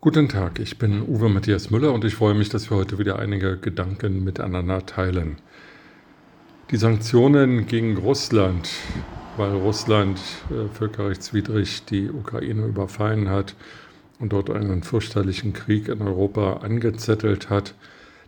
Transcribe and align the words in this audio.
Guten 0.00 0.28
Tag, 0.28 0.60
ich 0.60 0.78
bin 0.78 1.02
Uwe 1.02 1.28
Matthias 1.28 1.70
Müller 1.70 1.92
und 1.92 2.04
ich 2.04 2.14
freue 2.14 2.34
mich, 2.34 2.48
dass 2.48 2.70
wir 2.70 2.76
heute 2.76 3.00
wieder 3.00 3.18
einige 3.18 3.56
Gedanken 3.56 4.22
miteinander 4.22 4.86
teilen. 4.86 5.38
Die 6.70 6.76
Sanktionen 6.76 7.66
gegen 7.66 7.96
Russland, 7.96 8.70
weil 9.36 9.50
Russland 9.50 10.20
äh, 10.50 10.72
völkerrechtswidrig 10.72 11.84
die 11.86 12.10
Ukraine 12.10 12.66
überfallen 12.66 13.28
hat 13.28 13.56
und 14.20 14.32
dort 14.32 14.50
einen 14.50 14.84
fürchterlichen 14.84 15.52
Krieg 15.52 15.88
in 15.88 16.00
Europa 16.00 16.58
angezettelt 16.58 17.50
hat. 17.50 17.74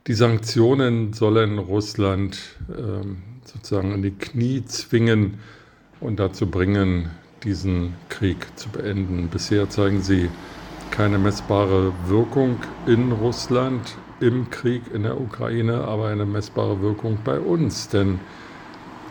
Die 0.09 0.14
Sanktionen 0.14 1.12
sollen 1.12 1.60
Russland 1.60 2.37
äh, 2.68 3.07
sozusagen 3.45 3.95
in 3.95 4.02
die 4.02 4.10
Knie 4.10 4.65
zwingen 4.65 5.34
und 6.01 6.18
dazu 6.18 6.51
bringen, 6.51 7.10
diesen 7.45 7.95
Krieg 8.09 8.38
zu 8.59 8.71
beenden. 8.71 9.29
Bisher 9.29 9.71
zeigen 9.71 10.02
sie 10.02 10.30
keine 10.91 11.19
messbare 11.19 11.93
Wirkung 12.07 12.57
in 12.87 13.12
Russland 13.12 13.97
im 14.21 14.51
Krieg 14.51 14.83
in 14.93 15.05
der 15.05 15.21
Ukraine, 15.21 15.85
aber 15.85 16.09
eine 16.09 16.27
messbare 16.27 16.80
Wirkung 16.83 17.19
bei 17.25 17.41
uns. 17.41 17.89
Denn 17.89 18.21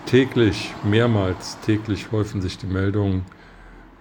täglich, 0.05 0.73
mehrmals 0.83 1.59
täglich 1.61 2.11
häufen 2.11 2.41
sich 2.41 2.57
die 2.57 2.67
Meldungen 2.67 3.25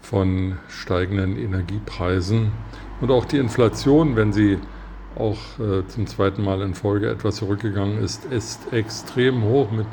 von 0.01 0.59
steigenden 0.69 1.39
Energiepreisen 1.39 2.53
und 3.01 3.11
auch 3.11 3.25
die 3.25 3.39
Inflation, 3.39 4.17
wenn 4.17 4.33
sie 4.33 4.59
auch 5.17 5.39
äh, 5.59 5.87
zum 5.89 6.07
zweiten 6.07 6.43
Mal 6.43 6.63
in 6.63 6.75
Folge 6.75 7.09
etwas 7.09 7.37
zurückgegangen 7.37 8.03
ist, 8.03 8.25
ist 8.27 8.73
extrem 8.73 9.43
hoch 9.45 9.71
mit 9.71 9.87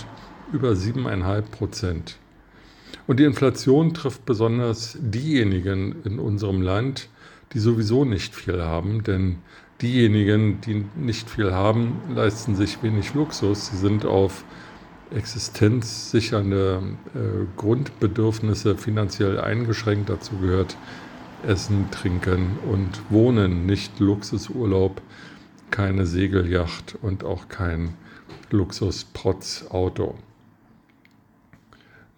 über 0.52 0.70
7,5 0.70 1.42
Prozent. 1.44 2.18
Und 3.08 3.20
die 3.20 3.24
Inflation 3.24 3.94
trifft 3.94 4.26
besonders 4.26 4.98
diejenigen 5.00 5.96
in 6.04 6.20
unserem 6.20 6.62
Land, 6.62 7.10
die 7.54 7.60
sowieso 7.60 8.06
nicht 8.06 8.36
viel 8.36 8.62
haben, 8.62 9.04
denn 9.04 9.38
diejenigen, 9.82 10.62
die 10.62 10.86
nicht 10.96 11.30
viel 11.30 11.54
haben, 11.54 12.02
leisten 12.14 12.56
sich 12.56 12.82
wenig 12.84 13.14
Luxus. 13.14 13.68
Sie 13.68 13.78
sind 13.78 14.06
auf 14.06 14.46
existenzsichernde 15.12 16.82
äh, 17.14 17.20
Grundbedürfnisse 17.58 18.78
finanziell 18.78 19.40
eingeschränkt. 19.40 20.10
Dazu 20.10 20.38
gehört 20.38 20.78
Essen, 21.46 21.90
Trinken 21.92 22.58
und 22.72 23.02
Wohnen, 23.10 23.66
nicht 23.66 24.00
Luxusurlaub, 24.00 25.02
keine 25.72 26.06
Segelyacht 26.06 26.98
und 27.02 27.24
auch 27.24 27.50
kein 27.50 27.94
Luxusprotzauto. 28.50 30.16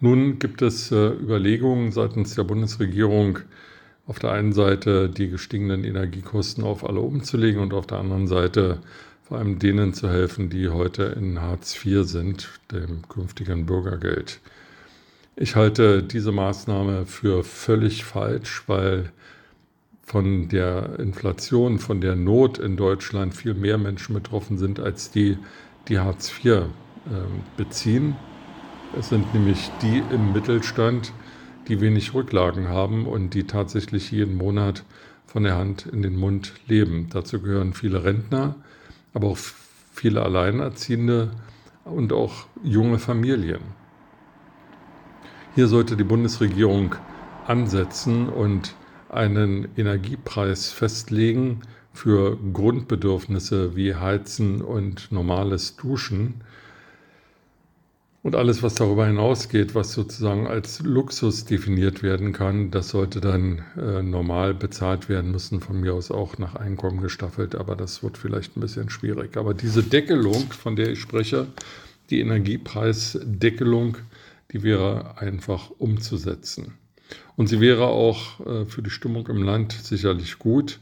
Nun 0.00 0.38
gibt 0.38 0.62
es 0.62 0.92
äh, 0.92 1.08
Überlegungen 1.08 1.90
seitens 1.90 2.36
der 2.36 2.44
Bundesregierung, 2.44 3.40
auf 4.08 4.18
der 4.18 4.32
einen 4.32 4.52
Seite 4.52 5.08
die 5.08 5.28
gestiegenen 5.28 5.84
Energiekosten 5.84 6.64
auf 6.64 6.88
alle 6.88 7.00
umzulegen 7.00 7.60
und 7.60 7.74
auf 7.74 7.86
der 7.86 7.98
anderen 7.98 8.26
Seite 8.26 8.78
vor 9.22 9.36
allem 9.36 9.58
denen 9.58 9.92
zu 9.92 10.08
helfen, 10.08 10.48
die 10.48 10.70
heute 10.70 11.02
in 11.04 11.42
Hartz 11.42 11.76
IV 11.84 12.04
sind, 12.04 12.48
dem 12.72 13.06
künftigen 13.06 13.66
Bürgergeld. 13.66 14.40
Ich 15.36 15.54
halte 15.54 16.02
diese 16.02 16.32
Maßnahme 16.32 17.04
für 17.04 17.44
völlig 17.44 18.04
falsch, 18.04 18.64
weil 18.66 19.12
von 20.06 20.48
der 20.48 20.98
Inflation, 20.98 21.78
von 21.78 22.00
der 22.00 22.16
Not 22.16 22.56
in 22.56 22.78
Deutschland 22.78 23.34
viel 23.34 23.52
mehr 23.52 23.76
Menschen 23.76 24.14
betroffen 24.14 24.56
sind 24.56 24.80
als 24.80 25.10
die, 25.10 25.36
die 25.88 25.98
Hartz 25.98 26.32
IV 26.42 26.46
äh, 26.46 26.62
beziehen. 27.58 28.16
Es 28.98 29.10
sind 29.10 29.34
nämlich 29.34 29.70
die 29.82 30.02
im 30.10 30.32
Mittelstand, 30.32 31.12
die 31.68 31.80
wenig 31.80 32.14
Rücklagen 32.14 32.68
haben 32.68 33.06
und 33.06 33.34
die 33.34 33.44
tatsächlich 33.44 34.10
jeden 34.10 34.36
Monat 34.36 34.84
von 35.26 35.44
der 35.44 35.56
Hand 35.56 35.86
in 35.86 36.02
den 36.02 36.16
Mund 36.16 36.54
leben. 36.66 37.08
Dazu 37.10 37.40
gehören 37.40 37.74
viele 37.74 38.04
Rentner, 38.04 38.56
aber 39.12 39.28
auch 39.28 39.38
viele 39.92 40.22
Alleinerziehende 40.22 41.30
und 41.84 42.12
auch 42.12 42.46
junge 42.62 42.98
Familien. 42.98 43.60
Hier 45.54 45.68
sollte 45.68 45.96
die 45.96 46.04
Bundesregierung 46.04 46.94
ansetzen 47.46 48.28
und 48.28 48.74
einen 49.08 49.68
Energiepreis 49.76 50.70
festlegen 50.70 51.62
für 51.92 52.38
Grundbedürfnisse 52.52 53.74
wie 53.74 53.94
Heizen 53.94 54.62
und 54.62 55.10
normales 55.10 55.76
Duschen, 55.76 56.42
und 58.22 58.34
alles, 58.34 58.62
was 58.62 58.74
darüber 58.74 59.06
hinausgeht, 59.06 59.74
was 59.74 59.92
sozusagen 59.92 60.46
als 60.46 60.80
Luxus 60.80 61.44
definiert 61.44 62.02
werden 62.02 62.32
kann, 62.32 62.70
das 62.70 62.88
sollte 62.88 63.20
dann 63.20 63.62
äh, 63.76 64.02
normal 64.02 64.54
bezahlt 64.54 65.08
werden 65.08 65.30
müssen, 65.30 65.60
von 65.60 65.80
mir 65.80 65.94
aus 65.94 66.10
auch 66.10 66.36
nach 66.36 66.56
Einkommen 66.56 67.00
gestaffelt, 67.00 67.54
aber 67.54 67.76
das 67.76 68.02
wird 68.02 68.18
vielleicht 68.18 68.56
ein 68.56 68.60
bisschen 68.60 68.90
schwierig. 68.90 69.36
Aber 69.36 69.54
diese 69.54 69.82
Deckelung, 69.82 70.50
von 70.52 70.74
der 70.74 70.90
ich 70.90 71.00
spreche, 71.00 71.46
die 72.10 72.20
Energiepreisdeckelung, 72.20 73.98
die 74.52 74.62
wäre 74.62 75.18
einfach 75.18 75.70
umzusetzen. 75.78 76.74
Und 77.36 77.46
sie 77.46 77.60
wäre 77.60 77.86
auch 77.86 78.40
äh, 78.40 78.64
für 78.66 78.82
die 78.82 78.90
Stimmung 78.90 79.28
im 79.28 79.42
Land 79.42 79.72
sicherlich 79.72 80.38
gut, 80.38 80.80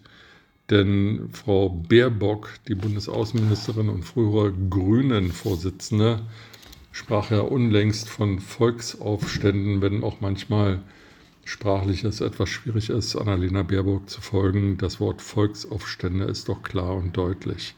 denn 0.70 1.28
Frau 1.32 1.68
Baerbock, 1.68 2.48
die 2.66 2.74
Bundesaußenministerin 2.74 3.88
und 3.88 4.04
frühere 4.04 4.53
Grünen-Vorsitzende, 4.53 6.22
sprach 6.97 7.31
ja 7.31 7.41
unlängst 7.41 8.09
von 8.09 8.41
Volksaufständen, 8.41 9.83
wenn 9.83 10.03
auch 10.03 10.23
manchmal 10.23 10.81
sprachlich 11.45 12.05
es 12.05 12.23
etwas 12.23 12.49
schwierig 12.49 12.89
ist, 12.89 13.15
Annalena 13.17 13.65
Baerbock 13.65 14.09
zu 14.09 14.23
folgen. 14.23 14.79
Das 14.79 14.99
Wort 14.99 15.21
Volksaufstände 15.21 16.25
ist 16.25 16.49
doch 16.49 16.62
klar 16.62 16.95
und 16.97 17.15
deutlich. 17.15 17.75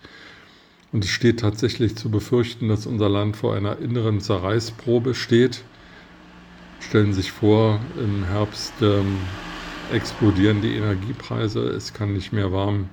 Und 0.92 1.04
es 1.04 1.10
steht 1.10 1.40
tatsächlich 1.40 1.96
zu 1.96 2.12
befürchten, 2.12 2.68
dass 2.68 2.86
unser 2.86 3.08
Land 3.08 3.36
vor 3.36 3.56
einer 3.56 3.78
inneren 3.78 4.20
Zerreißprobe 4.20 5.16
steht. 5.16 5.64
Stellen 6.78 7.12
Sie 7.12 7.22
sich 7.22 7.32
vor, 7.32 7.80
im 7.98 8.22
Herbst 8.22 8.72
ähm, 8.82 9.16
explodieren 9.92 10.62
die 10.62 10.76
Energiepreise, 10.76 11.62
es 11.62 11.92
kann 11.92 12.12
nicht 12.12 12.32
mehr 12.32 12.52
warm 12.52 12.88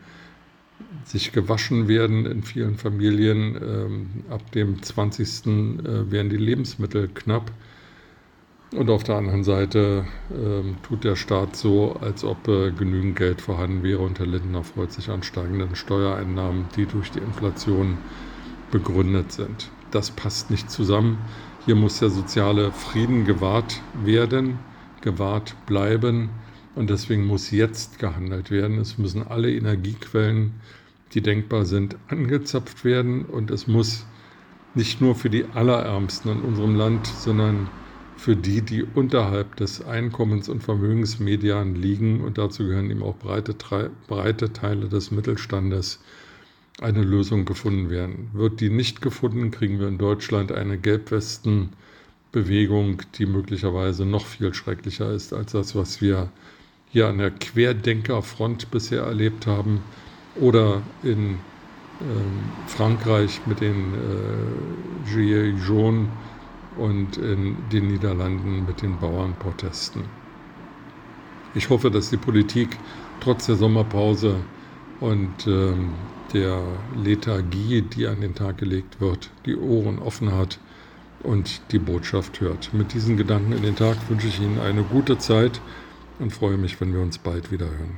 sich 1.05 1.31
gewaschen 1.31 1.87
werden 1.87 2.25
in 2.25 2.43
vielen 2.43 2.77
Familien. 2.77 3.55
Ähm, 3.61 4.09
ab 4.29 4.51
dem 4.51 4.81
20. 4.81 5.45
Äh, 5.45 6.11
werden 6.11 6.29
die 6.29 6.37
Lebensmittel 6.37 7.09
knapp. 7.13 7.51
Und 8.71 8.89
auf 8.89 9.03
der 9.03 9.15
anderen 9.15 9.43
Seite 9.43 10.05
ähm, 10.33 10.77
tut 10.83 11.03
der 11.03 11.15
Staat 11.15 11.55
so, 11.55 11.95
als 12.01 12.23
ob 12.23 12.47
äh, 12.47 12.71
genügend 12.71 13.15
Geld 13.15 13.39
vorhanden 13.39 13.83
wäre 13.83 13.99
und 13.99 14.19
Herr 14.19 14.25
Lindner 14.25 14.63
freut 14.63 14.91
sich 14.91 15.09
an 15.09 15.23
steigenden 15.23 15.75
Steuereinnahmen, 15.75 16.65
die 16.75 16.85
durch 16.85 17.11
die 17.11 17.19
Inflation 17.19 17.97
begründet 18.71 19.31
sind. 19.31 19.69
Das 19.91 20.11
passt 20.11 20.49
nicht 20.49 20.69
zusammen. 20.69 21.19
Hier 21.65 21.75
muss 21.75 21.99
der 21.99 22.09
soziale 22.09 22.71
Frieden 22.71 23.23
gewahrt 23.23 23.81
werden, 24.03 24.59
gewahrt 25.01 25.55
bleiben. 25.67 26.29
Und 26.73 26.89
deswegen 26.89 27.25
muss 27.25 27.51
jetzt 27.51 27.99
gehandelt 27.99 28.51
werden. 28.51 28.79
Es 28.79 28.97
müssen 28.97 29.25
alle 29.25 29.53
Energiequellen, 29.53 30.51
die 31.15 31.21
denkbar 31.21 31.65
sind, 31.65 31.97
angezapft 32.09 32.85
werden. 32.85 33.25
Und 33.25 33.49
es 33.49 33.65
muss 33.67 34.05
nicht 34.75 35.01
nur 35.01 35.15
für 35.15 35.29
die 35.29 35.43
Allerärmsten 35.53 36.31
in 36.31 36.41
unserem 36.41 36.75
Land, 36.75 37.07
sondern 37.07 37.69
für 38.17 38.35
die, 38.35 38.61
die 38.61 38.83
unterhalb 38.83 39.55
des 39.55 39.83
Einkommens- 39.83 40.49
und 40.49 40.61
Vermögensmedian 40.61 41.73
liegen, 41.75 42.21
und 42.21 42.37
dazu 42.37 42.65
gehören 42.65 42.91
eben 42.91 43.03
auch 43.03 43.15
breite, 43.15 43.55
breite 44.07 44.53
Teile 44.53 44.89
des 44.89 45.11
Mittelstandes, 45.11 46.01
eine 46.81 47.03
Lösung 47.03 47.45
gefunden 47.45 47.89
werden. 47.89 48.29
Wird 48.33 48.59
die 48.59 48.69
nicht 48.69 49.01
gefunden, 49.01 49.51
kriegen 49.51 49.79
wir 49.79 49.87
in 49.87 49.97
Deutschland 49.97 50.51
eine 50.51 50.77
Gelbwestenbewegung, 50.77 53.01
die 53.17 53.25
möglicherweise 53.25 54.05
noch 54.05 54.25
viel 54.25 54.53
schrecklicher 54.53 55.09
ist 55.11 55.31
als 55.33 55.53
das, 55.53 55.75
was 55.75 56.01
wir 56.01 56.29
hier 56.91 57.07
an 57.07 57.19
der 57.19 57.31
Querdenkerfront 57.31 58.69
bisher 58.71 59.03
erlebt 59.03 59.47
haben 59.47 59.81
oder 60.39 60.81
in 61.03 61.33
äh, 61.33 61.37
Frankreich 62.67 63.41
mit 63.45 63.61
den 63.61 63.93
äh, 63.93 65.09
Gilets 65.09 65.67
jaunes 65.67 66.07
und 66.77 67.17
in 67.17 67.57
den 67.71 67.87
Niederlanden 67.87 68.65
mit 68.65 68.81
den 68.81 68.97
Bauernprotesten. 68.99 70.03
Ich 71.53 71.69
hoffe, 71.69 71.89
dass 71.89 72.09
die 72.09 72.17
Politik 72.17 72.77
trotz 73.21 73.45
der 73.45 73.55
Sommerpause 73.55 74.35
und 74.99 75.47
äh, 75.47 75.73
der 76.33 76.61
Lethargie, 77.01 77.81
die 77.81 78.07
an 78.07 78.19
den 78.21 78.35
Tag 78.35 78.57
gelegt 78.57 78.99
wird, 78.99 79.29
die 79.45 79.55
Ohren 79.55 79.99
offen 79.99 80.33
hat 80.33 80.59
und 81.23 81.61
die 81.71 81.79
Botschaft 81.79 82.41
hört. 82.41 82.73
Mit 82.73 82.93
diesen 82.93 83.15
Gedanken 83.15 83.53
in 83.53 83.63
den 83.63 83.75
Tag 83.75 83.97
wünsche 84.09 84.27
ich 84.27 84.41
Ihnen 84.41 84.59
eine 84.59 84.83
gute 84.83 85.17
Zeit 85.17 85.61
und 86.19 86.33
freue 86.33 86.57
mich, 86.57 86.79
wenn 86.81 86.93
wir 86.93 87.01
uns 87.01 87.17
bald 87.17 87.51
wieder 87.51 87.67
hören. 87.67 87.97